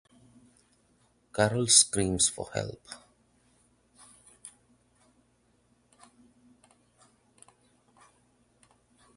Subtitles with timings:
[1.31, 2.81] Carol screams for help.